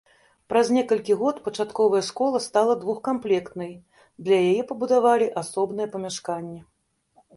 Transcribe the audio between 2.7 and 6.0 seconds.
двухкамплектнай, для яе пабудавалі асобнае